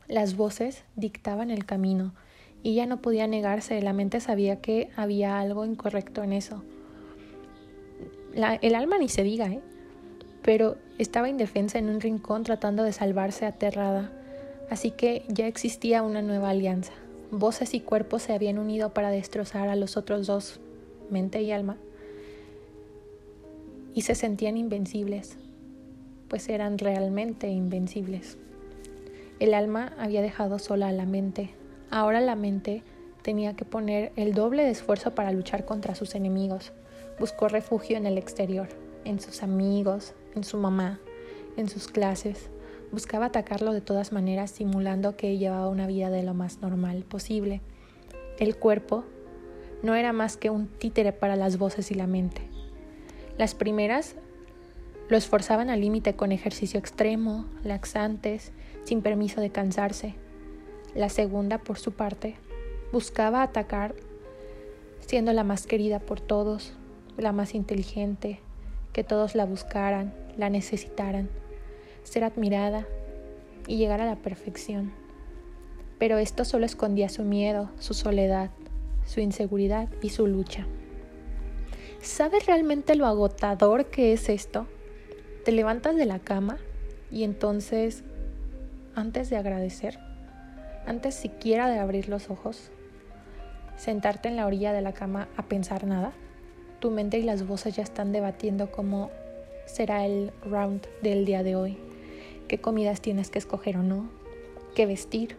Las 0.06 0.36
voces 0.36 0.84
dictaban 0.94 1.50
el 1.50 1.64
camino, 1.64 2.14
y 2.62 2.74
ya 2.74 2.86
no 2.86 3.00
podía 3.00 3.26
negarse, 3.26 3.80
la 3.82 3.92
mente 3.92 4.20
sabía 4.20 4.60
que 4.60 4.90
había 4.96 5.38
algo 5.38 5.64
incorrecto 5.64 6.22
en 6.22 6.32
eso 6.32 6.62
el 8.60 8.74
alma 8.74 8.98
ni 8.98 9.08
se 9.08 9.22
diga, 9.22 9.46
¿eh? 9.46 9.60
Pero 10.42 10.76
estaba 10.98 11.28
indefensa 11.28 11.78
en 11.78 11.88
un 11.88 12.00
rincón 12.00 12.44
tratando 12.44 12.82
de 12.82 12.92
salvarse 12.92 13.46
aterrada. 13.46 14.12
Así 14.70 14.90
que 14.90 15.24
ya 15.28 15.46
existía 15.46 16.02
una 16.02 16.22
nueva 16.22 16.50
alianza. 16.50 16.92
Voces 17.30 17.74
y 17.74 17.80
cuerpos 17.80 18.22
se 18.22 18.34
habían 18.34 18.58
unido 18.58 18.92
para 18.92 19.10
destrozar 19.10 19.68
a 19.68 19.76
los 19.76 19.96
otros 19.96 20.26
dos, 20.26 20.60
mente 21.10 21.42
y 21.42 21.52
alma. 21.52 21.76
Y 23.94 24.02
se 24.02 24.14
sentían 24.14 24.56
invencibles, 24.56 25.36
pues 26.28 26.48
eran 26.48 26.78
realmente 26.78 27.48
invencibles. 27.48 28.38
El 29.38 29.54
alma 29.54 29.92
había 29.98 30.22
dejado 30.22 30.58
sola 30.58 30.88
a 30.88 30.92
la 30.92 31.06
mente. 31.06 31.50
Ahora 31.90 32.20
la 32.20 32.36
mente 32.36 32.82
tenía 33.22 33.54
que 33.54 33.64
poner 33.64 34.12
el 34.16 34.34
doble 34.34 34.64
de 34.64 34.70
esfuerzo 34.70 35.14
para 35.14 35.32
luchar 35.32 35.64
contra 35.64 35.94
sus 35.94 36.14
enemigos. 36.14 36.72
Buscó 37.18 37.48
refugio 37.48 37.96
en 37.96 38.06
el 38.06 38.18
exterior, 38.18 38.68
en 39.04 39.20
sus 39.20 39.42
amigos, 39.42 40.14
en 40.34 40.44
su 40.44 40.56
mamá, 40.56 41.00
en 41.56 41.68
sus 41.68 41.88
clases. 41.88 42.50
Buscaba 42.92 43.26
atacarlo 43.26 43.72
de 43.72 43.80
todas 43.80 44.12
maneras, 44.12 44.50
simulando 44.50 45.16
que 45.16 45.38
llevaba 45.38 45.68
una 45.68 45.86
vida 45.86 46.08
de 46.08 46.22
lo 46.22 46.34
más 46.34 46.60
normal 46.60 47.04
posible. 47.04 47.60
El 48.38 48.56
cuerpo 48.56 49.04
no 49.82 49.94
era 49.94 50.12
más 50.12 50.36
que 50.36 50.50
un 50.50 50.68
títere 50.68 51.12
para 51.12 51.36
las 51.36 51.58
voces 51.58 51.90
y 51.90 51.94
la 51.94 52.06
mente. 52.06 52.42
Las 53.38 53.54
primeras 53.54 54.16
lo 55.08 55.16
esforzaban 55.16 55.70
al 55.70 55.80
límite 55.80 56.16
con 56.16 56.32
ejercicio 56.32 56.80
extremo, 56.80 57.46
laxantes, 57.62 58.52
sin 58.84 59.02
permiso 59.02 59.40
de 59.40 59.50
cansarse. 59.50 60.14
La 60.94 61.08
segunda, 61.08 61.58
por 61.58 61.78
su 61.78 61.92
parte, 61.92 62.36
buscaba 62.92 63.42
atacar 63.42 63.94
siendo 65.00 65.32
la 65.32 65.44
más 65.44 65.66
querida 65.66 66.00
por 66.00 66.20
todos, 66.20 66.72
la 67.16 67.32
más 67.32 67.54
inteligente, 67.54 68.40
que 68.92 69.04
todos 69.04 69.34
la 69.34 69.44
buscaran, 69.44 70.12
la 70.36 70.50
necesitaran, 70.50 71.28
ser 72.02 72.24
admirada 72.24 72.86
y 73.66 73.76
llegar 73.76 74.00
a 74.00 74.06
la 74.06 74.16
perfección. 74.16 74.92
Pero 75.98 76.18
esto 76.18 76.44
solo 76.44 76.66
escondía 76.66 77.08
su 77.08 77.22
miedo, 77.22 77.70
su 77.78 77.94
soledad, 77.94 78.50
su 79.06 79.20
inseguridad 79.20 79.88
y 80.02 80.10
su 80.10 80.26
lucha. 80.26 80.66
¿Sabes 82.02 82.46
realmente 82.46 82.94
lo 82.94 83.06
agotador 83.06 83.86
que 83.86 84.12
es 84.12 84.28
esto? 84.28 84.66
Te 85.44 85.52
levantas 85.52 85.96
de 85.96 86.06
la 86.06 86.18
cama 86.18 86.58
y 87.10 87.24
entonces, 87.24 88.04
antes 88.94 89.30
de 89.30 89.36
agradecer, 89.36 89.98
antes 90.86 91.14
siquiera 91.14 91.70
de 91.70 91.78
abrir 91.78 92.08
los 92.08 92.30
ojos, 92.30 92.70
sentarte 93.76 94.28
en 94.28 94.36
la 94.36 94.46
orilla 94.46 94.72
de 94.72 94.82
la 94.82 94.92
cama 94.92 95.28
a 95.36 95.44
pensar 95.44 95.84
nada, 95.86 96.12
tu 96.80 96.90
mente 96.90 97.18
y 97.18 97.22
las 97.22 97.46
voces 97.46 97.74
ya 97.74 97.82
están 97.82 98.12
debatiendo 98.12 98.70
cómo 98.70 99.10
será 99.66 100.06
el 100.06 100.32
round 100.44 100.86
del 101.02 101.24
día 101.24 101.42
de 101.42 101.56
hoy, 101.56 101.78
qué 102.48 102.58
comidas 102.58 103.00
tienes 103.00 103.30
que 103.30 103.38
escoger 103.38 103.76
o 103.76 103.82
no, 103.82 104.08
qué 104.74 104.86
vestir, 104.86 105.36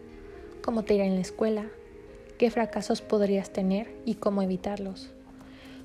cómo 0.62 0.82
te 0.84 0.94
irá 0.94 1.04
en 1.04 1.14
la 1.14 1.20
escuela, 1.20 1.66
qué 2.38 2.50
fracasos 2.50 3.02
podrías 3.02 3.50
tener 3.50 3.90
y 4.04 4.14
cómo 4.14 4.42
evitarlos, 4.42 5.10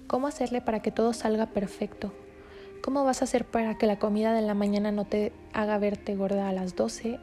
cómo 0.08 0.28
hacerle 0.28 0.62
para 0.62 0.82
que 0.82 0.92
todo 0.92 1.12
salga 1.14 1.48
perfecto, 1.48 2.14
cómo 2.82 3.04
vas 3.04 3.22
a 3.22 3.26
hacer 3.26 3.46
para 3.46 3.78
que 3.78 3.88
la 3.88 4.00
comida 4.00 4.34
de 4.34 4.42
la 4.42 4.54
mañana 4.54 4.92
no 4.92 5.06
te 5.06 5.32
haga 5.52 5.78
verte 5.80 6.16
gorda 6.16 6.48
a 6.48 6.54
las 6.54 6.76
12 6.76 7.20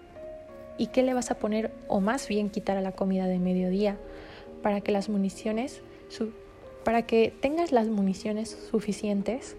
y 0.79 0.87
qué 0.89 1.03
le 1.03 1.15
vas 1.15 1.31
a 1.31 1.39
poner 1.39 1.71
o 1.89 2.01
más 2.01 2.29
bien 2.29 2.51
quitar 2.51 2.77
a 2.77 2.83
la 2.83 2.93
comida 2.93 3.27
de 3.27 3.39
mediodía 3.39 3.97
para 4.63 4.81
que 4.81 4.93
las 4.93 5.09
municiones 5.09 5.83
para 6.85 7.03
que 7.03 7.33
tengas 7.41 7.73
las 7.73 7.89
municiones 7.89 8.51
suficientes 8.71 9.57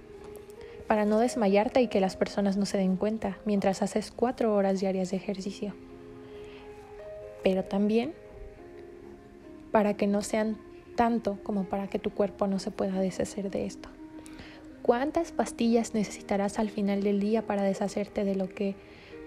para 0.87 1.05
no 1.05 1.19
desmayarte 1.19 1.81
y 1.81 1.87
que 1.87 2.01
las 2.01 2.17
personas 2.17 2.57
no 2.57 2.65
se 2.65 2.77
den 2.77 2.97
cuenta 2.97 3.37
mientras 3.45 3.81
haces 3.81 4.11
cuatro 4.11 4.53
horas 4.53 4.81
diarias 4.81 5.11
de 5.11 5.17
ejercicio. 5.17 5.73
Pero 7.43 7.63
también 7.63 8.13
para 9.71 9.95
que 9.95 10.07
no 10.07 10.21
sean 10.21 10.57
tanto 10.95 11.37
como 11.43 11.65
para 11.65 11.87
que 11.87 11.99
tu 11.99 12.11
cuerpo 12.11 12.47
no 12.47 12.59
se 12.59 12.71
pueda 12.71 12.99
deshacer 12.99 13.49
de 13.49 13.65
esto. 13.65 13.89
¿Cuántas 14.81 15.31
pastillas 15.31 15.93
necesitarás 15.93 16.59
al 16.59 16.69
final 16.69 17.03
del 17.03 17.19
día 17.19 17.45
para 17.45 17.63
deshacerte 17.63 18.23
de 18.23 18.35
lo 18.35 18.49
que 18.49 18.75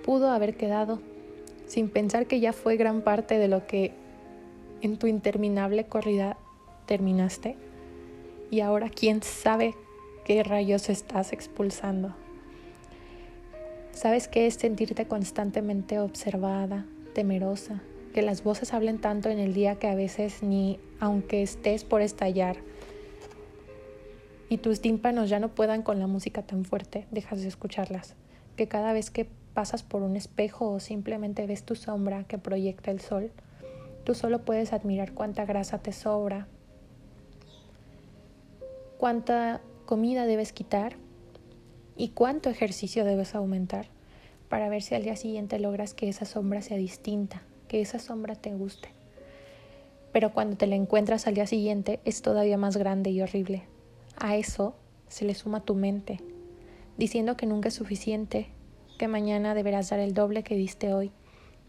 pudo 0.05 0.31
haber 0.31 0.57
quedado 0.57 1.01
sin 1.67 1.89
pensar 1.89 2.27
que 2.27 2.41
ya 2.41 2.53
fue 2.53 2.77
gran 2.77 3.03
parte 3.03 3.39
de 3.39 3.49
lo 3.49 3.67
que 3.67 3.93
en 4.83 4.99
tu 4.99 5.07
interminable 5.07 5.85
corrida 5.85 6.37
terminaste? 6.87 7.57
y 8.55 8.61
ahora 8.61 8.89
quién 8.89 9.21
sabe 9.21 9.75
qué 10.25 10.45
rayos 10.45 10.89
estás 10.89 11.33
expulsando. 11.33 12.15
¿Sabes 13.91 14.29
qué 14.29 14.47
es 14.47 14.55
sentirte 14.55 15.09
constantemente 15.09 15.99
observada, 15.99 16.87
temerosa? 17.15 17.83
Que 18.15 18.23
las 18.23 18.43
voces 18.43 18.73
hablen 18.73 18.99
tanto 18.99 19.29
en 19.29 19.39
el 19.39 19.53
día 19.53 19.75
que 19.75 19.89
a 19.89 19.95
veces 19.95 20.43
ni 20.43 20.79
aunque 21.01 21.43
estés 21.43 21.85
por 21.85 22.01
estallar 22.01 22.57
y 24.49 24.59
tus 24.59 24.81
tímpanos 24.81 25.29
ya 25.29 25.41
no 25.41 25.49
puedan 25.49 25.83
con 25.83 25.99
la 25.99 26.07
música 26.07 26.43
tan 26.43 26.65
fuerte, 26.65 27.07
dejas 27.11 27.41
de 27.41 27.49
escucharlas. 27.49 28.15
Que 28.57 28.69
cada 28.69 28.93
vez 28.93 29.11
que 29.11 29.29
pasas 29.53 29.83
por 29.83 30.03
un 30.03 30.17
espejo 30.17 30.71
o 30.71 30.81
simplemente 30.81 31.47
ves 31.47 31.65
tu 31.65 31.75
sombra 31.75 32.25
que 32.25 32.39
proyecta 32.39 32.91
el 32.91 33.01
sol, 33.01 33.33
tú 34.05 34.15
solo 34.15 34.45
puedes 34.45 34.73
admirar 34.73 35.13
cuánta 35.13 35.45
grasa 35.45 35.79
te 35.79 35.93
sobra, 35.93 36.47
cuánta 38.99 39.61
comida 39.87 40.27
debes 40.27 40.53
quitar 40.53 40.97
y 41.97 42.11
cuánto 42.11 42.51
ejercicio 42.51 43.05
debes 43.05 43.35
aumentar 43.35 43.87
para 44.49 44.69
ver 44.69 44.83
si 44.83 44.95
al 44.95 45.03
día 45.03 45.17
siguiente 45.17 45.59
logras 45.59 45.95
que 45.95 46.09
esa 46.09 46.27
sombra 46.27 46.63
sea 46.63 46.77
distinta, 46.77 47.43
que 47.69 47.81
esa 47.81 47.99
sombra 47.99 48.35
te 48.35 48.53
guste. 48.53 48.89
Pero 50.13 50.33
cuando 50.33 50.57
te 50.57 50.67
la 50.67 50.77
encuentras 50.77 51.27
al 51.27 51.35
día 51.35 51.47
siguiente 51.47 52.01
es 52.05 52.23
todavía 52.23 52.57
más 52.57 52.77
grande 52.77 53.11
y 53.11 53.21
horrible. 53.21 53.65
A 54.17 54.37
eso 54.37 54.75
se 55.09 55.25
le 55.25 55.35
suma 55.35 55.61
tu 55.61 55.75
mente, 55.75 56.21
diciendo 56.97 57.37
que 57.37 57.47
nunca 57.47 57.69
es 57.69 57.75
suficiente, 57.75 58.49
que 58.99 59.09
mañana 59.09 59.55
deberás 59.55 59.91
dar 59.91 59.99
el 59.99 60.15
doble 60.15 60.45
que 60.45 60.57
diste 60.57 60.95
hoy, 60.95 61.11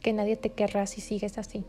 que 0.02 0.14
nadie 0.14 0.36
te 0.36 0.52
querrá 0.52 0.86
si 0.86 1.02
sigues 1.02 1.38
así, 1.38 1.64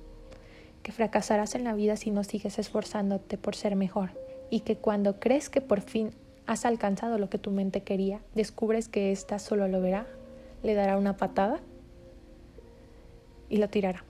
que 0.83 0.92
fracasarás 0.92 1.54
en 1.54 1.64
la 1.64 1.75
vida 1.75 1.97
si 1.97 2.11
no 2.11 2.25
sigues 2.25 2.59
esforzándote 2.59 3.38
por 3.38 3.56
ser 3.56 3.76
mejor, 3.76 4.11
y 4.50 4.61
que 4.61 4.76
cuando 4.76 5.18
crees 5.18 5.49
que 5.49 5.61
por 5.61 5.80
fin 5.80 6.11
has 6.47 6.64
alcanzado 6.64 7.18
lo 7.18 7.28
que 7.28 7.38
tu 7.38 7.50
mente 7.50 7.83
quería, 7.83 8.21
descubres 8.35 8.88
que 8.88 9.12
ésta 9.12 9.38
solo 9.38 9.66
lo 9.68 9.80
verá, 9.80 10.06
le 10.62 10.75
dará 10.75 10.99
una 10.99 11.16
patada 11.16 11.61
y 13.49 13.56
lo 13.56 13.68
tirará. 13.68 14.04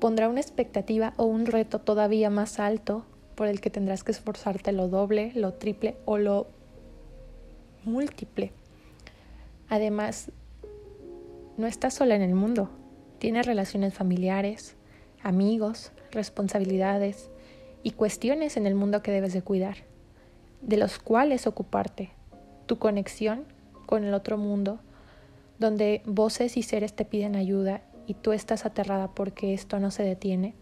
Pondrá 0.00 0.28
una 0.28 0.40
expectativa 0.40 1.14
o 1.16 1.24
un 1.24 1.46
reto 1.46 1.80
todavía 1.80 2.30
más 2.30 2.58
alto 2.58 3.04
por 3.34 3.48
el 3.48 3.60
que 3.60 3.70
tendrás 3.70 4.04
que 4.04 4.12
esforzarte 4.12 4.72
lo 4.72 4.88
doble, 4.88 5.32
lo 5.34 5.54
triple 5.54 5.96
o 6.04 6.18
lo 6.18 6.46
múltiple. 7.84 8.52
Además, 9.68 10.30
no 11.56 11.66
estás 11.66 11.94
sola 11.94 12.14
en 12.14 12.22
el 12.22 12.34
mundo. 12.34 12.70
Tienes 13.18 13.46
relaciones 13.46 13.94
familiares, 13.94 14.76
amigos, 15.22 15.92
responsabilidades 16.12 17.30
y 17.82 17.92
cuestiones 17.92 18.56
en 18.56 18.66
el 18.66 18.74
mundo 18.74 19.02
que 19.02 19.12
debes 19.12 19.32
de 19.32 19.42
cuidar 19.42 19.76
de 20.66 20.76
los 20.76 20.98
cuales 20.98 21.46
ocuparte, 21.46 22.10
tu 22.66 22.78
conexión 22.78 23.44
con 23.86 24.04
el 24.04 24.14
otro 24.14 24.36
mundo, 24.36 24.80
donde 25.58 26.02
voces 26.04 26.56
y 26.56 26.62
seres 26.62 26.94
te 26.94 27.04
piden 27.04 27.36
ayuda 27.36 27.82
y 28.06 28.14
tú 28.14 28.32
estás 28.32 28.66
aterrada 28.66 29.08
porque 29.08 29.54
esto 29.54 29.80
no 29.80 29.90
se 29.90 30.02
detiene, 30.02 30.54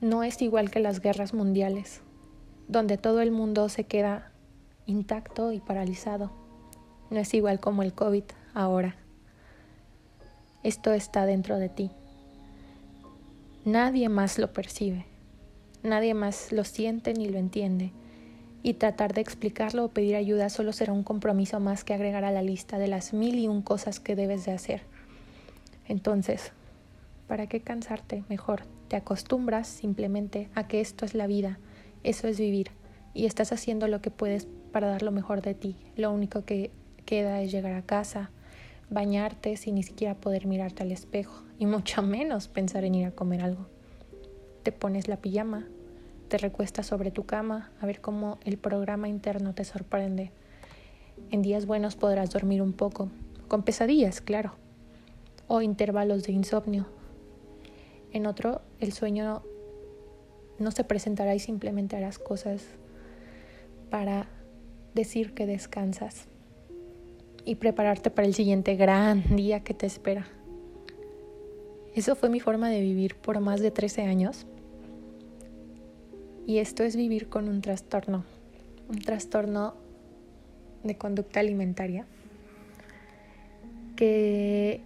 no 0.00 0.22
es 0.22 0.40
igual 0.40 0.70
que 0.70 0.80
las 0.80 1.00
guerras 1.00 1.34
mundiales, 1.34 2.00
donde 2.68 2.96
todo 2.96 3.20
el 3.20 3.30
mundo 3.30 3.68
se 3.68 3.84
queda 3.84 4.32
intacto 4.86 5.52
y 5.52 5.60
paralizado. 5.60 6.30
No 7.10 7.18
es 7.18 7.34
igual 7.34 7.60
como 7.60 7.82
el 7.82 7.92
COVID 7.92 8.24
ahora. 8.54 8.96
Esto 10.62 10.92
está 10.92 11.26
dentro 11.26 11.58
de 11.58 11.68
ti. 11.68 11.90
Nadie 13.66 14.08
más 14.08 14.38
lo 14.38 14.52
percibe. 14.54 15.04
Nadie 15.82 16.14
más 16.14 16.50
lo 16.50 16.64
siente 16.64 17.12
ni 17.12 17.28
lo 17.28 17.38
entiende. 17.38 17.92
Y 18.62 18.74
tratar 18.74 19.14
de 19.14 19.20
explicarlo 19.20 19.84
o 19.84 19.88
pedir 19.88 20.16
ayuda 20.16 20.50
solo 20.50 20.72
será 20.72 20.92
un 20.92 21.02
compromiso 21.02 21.60
más 21.60 21.84
que 21.84 21.94
agregar 21.94 22.24
a 22.24 22.30
la 22.30 22.42
lista 22.42 22.78
de 22.78 22.88
las 22.88 23.12
mil 23.12 23.38
y 23.38 23.48
un 23.48 23.62
cosas 23.62 24.00
que 24.00 24.16
debes 24.16 24.44
de 24.44 24.52
hacer. 24.52 24.82
Entonces, 25.88 26.52
¿para 27.26 27.46
qué 27.46 27.60
cansarte? 27.60 28.22
Mejor 28.28 28.62
te 28.88 28.96
acostumbras 28.96 29.66
simplemente 29.66 30.48
a 30.54 30.68
que 30.68 30.80
esto 30.80 31.04
es 31.04 31.14
la 31.14 31.26
vida, 31.26 31.58
eso 32.04 32.28
es 32.28 32.38
vivir, 32.38 32.70
y 33.14 33.26
estás 33.26 33.52
haciendo 33.52 33.88
lo 33.88 34.00
que 34.00 34.10
puedes 34.10 34.46
para 34.72 34.88
dar 34.88 35.02
lo 35.02 35.10
mejor 35.10 35.42
de 35.42 35.54
ti. 35.54 35.76
Lo 35.96 36.12
único 36.12 36.44
que 36.44 36.70
queda 37.06 37.40
es 37.40 37.50
llegar 37.50 37.72
a 37.72 37.82
casa, 37.82 38.30
bañarte 38.90 39.56
sin 39.56 39.76
ni 39.76 39.82
siquiera 39.82 40.14
poder 40.14 40.46
mirarte 40.46 40.82
al 40.82 40.92
espejo, 40.92 41.44
y 41.58 41.66
mucho 41.66 42.02
menos 42.02 42.48
pensar 42.48 42.84
en 42.84 42.94
ir 42.94 43.06
a 43.06 43.12
comer 43.12 43.42
algo 43.42 43.66
te 44.62 44.72
pones 44.72 45.08
la 45.08 45.16
pijama, 45.16 45.66
te 46.30 46.38
recuestas 46.38 46.86
sobre 46.86 47.10
tu 47.10 47.26
cama 47.26 47.72
a 47.80 47.86
ver 47.86 48.00
cómo 48.00 48.38
el 48.44 48.56
programa 48.56 49.08
interno 49.08 49.52
te 49.52 49.64
sorprende. 49.64 50.30
En 51.32 51.42
días 51.42 51.66
buenos 51.66 51.96
podrás 51.96 52.30
dormir 52.30 52.62
un 52.62 52.72
poco, 52.72 53.10
con 53.48 53.64
pesadillas, 53.64 54.20
claro, 54.20 54.54
o 55.48 55.60
intervalos 55.60 56.22
de 56.22 56.32
insomnio. 56.32 56.86
En 58.12 58.26
otro, 58.26 58.62
el 58.78 58.92
sueño 58.92 59.42
no 60.60 60.70
se 60.70 60.84
presentará 60.84 61.34
y 61.34 61.40
simplemente 61.40 61.96
harás 61.96 62.20
cosas 62.20 62.64
para 63.90 64.28
decir 64.94 65.34
que 65.34 65.46
descansas 65.46 66.26
y 67.44 67.56
prepararte 67.56 68.10
para 68.10 68.28
el 68.28 68.34
siguiente 68.34 68.76
gran 68.76 69.34
día 69.34 69.64
que 69.64 69.74
te 69.74 69.86
espera. 69.86 70.28
Eso 71.92 72.14
fue 72.14 72.28
mi 72.28 72.38
forma 72.38 72.68
de 72.68 72.80
vivir 72.80 73.16
por 73.16 73.40
más 73.40 73.60
de 73.60 73.72
13 73.72 74.02
años. 74.02 74.46
Y 76.50 76.58
esto 76.58 76.82
es 76.82 76.96
vivir 76.96 77.28
con 77.28 77.48
un 77.48 77.60
trastorno, 77.60 78.24
un 78.88 78.98
trastorno 78.98 79.76
de 80.82 80.98
conducta 80.98 81.38
alimentaria, 81.38 82.06
que 83.94 84.80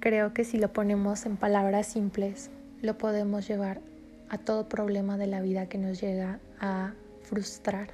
creo 0.00 0.32
que 0.32 0.44
si 0.44 0.56
lo 0.56 0.72
ponemos 0.72 1.26
en 1.26 1.36
palabras 1.36 1.86
simples, 1.86 2.48
lo 2.80 2.96
podemos 2.96 3.46
llevar 3.46 3.82
a 4.30 4.38
todo 4.38 4.70
problema 4.70 5.18
de 5.18 5.26
la 5.26 5.42
vida 5.42 5.68
que 5.68 5.76
nos 5.76 6.00
llega 6.00 6.40
a 6.60 6.94
frustrar, 7.24 7.88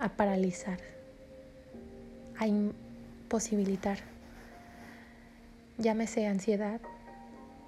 a 0.00 0.08
paralizar, 0.08 0.80
a 2.36 2.48
imposibilitar. 2.48 3.98
Llámese 5.78 6.26
ansiedad, 6.26 6.80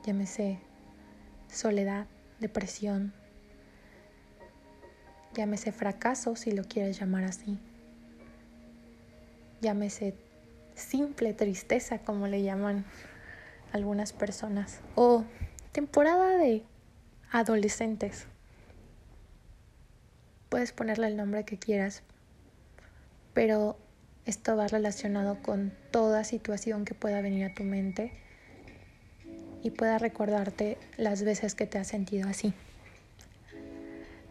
llámese 0.05 0.59
soledad, 1.47 2.09
depresión, 2.41 3.13
llámese 5.39 5.71
fracaso 5.71 6.35
si 6.35 6.51
lo 6.51 6.65
quieres 6.65 6.99
llamar 6.99 7.23
así, 7.23 7.57
llámese 9.61 10.15
simple 10.75 11.33
tristeza 11.33 12.01
como 12.01 12.27
le 12.27 12.43
llaman 12.43 12.85
algunas 13.73 14.13
personas, 14.13 14.81
o 14.97 15.25
temporada 15.71 16.37
de 16.39 16.65
adolescentes. 17.31 18.27
Puedes 20.49 20.73
ponerle 20.73 21.07
el 21.07 21.17
nombre 21.17 21.45
que 21.45 21.57
quieras, 21.57 22.03
pero 23.33 23.79
esto 24.27 24.57
va 24.57 24.67
relacionado 24.67 25.41
con 25.41 25.73
toda 25.93 26.25
situación 26.25 26.85
que 26.85 26.95
pueda 26.95 27.21
venir 27.21 27.45
a 27.45 27.55
tu 27.55 27.63
mente 27.63 28.11
y 29.63 29.71
pueda 29.71 29.99
recordarte 29.99 30.79
las 30.97 31.23
veces 31.23 31.55
que 31.55 31.67
te 31.67 31.79
has 31.79 31.87
sentido 31.87 32.29
así. 32.29 32.55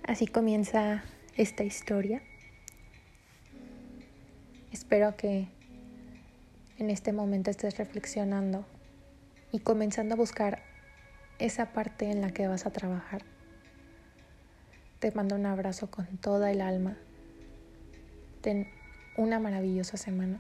Así 0.08 0.26
comienza 0.26 1.04
esta 1.36 1.66
historia. 1.66 2.22
Espero 4.72 5.18
que 5.18 5.50
en 6.78 6.90
este 6.90 7.12
momento 7.12 7.52
estés 7.52 7.78
reflexionando 7.78 8.66
y 9.52 9.60
comenzando 9.60 10.16
a 10.16 10.18
buscar 10.18 10.64
esa 11.40 11.74
parte 11.74 12.10
en 12.10 12.22
la 12.22 12.32
que 12.32 12.48
vas 12.48 12.66
a 12.66 12.72
trabajar. 12.72 13.24
Te 15.00 15.12
mando 15.12 15.36
un 15.36 15.46
abrazo 15.46 15.92
con 15.92 16.06
toda 16.18 16.52
el 16.52 16.62
alma. 16.62 16.96
Ten 18.40 18.70
una 19.18 19.40
maravillosa 19.40 19.98
semana 19.98 20.40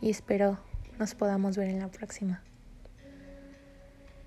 y 0.00 0.08
espero 0.08 0.58
nos 0.98 1.14
podamos 1.14 1.58
ver 1.58 1.68
en 1.68 1.80
la 1.80 1.88
próxima. 1.88 2.45